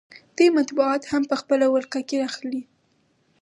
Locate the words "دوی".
0.35-0.49